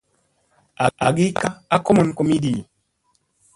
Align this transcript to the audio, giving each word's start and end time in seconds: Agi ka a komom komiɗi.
Agi 1.07 1.27
ka 1.39 1.49
a 1.73 1.77
komom 1.85 2.09
komiɗi. 2.17 2.53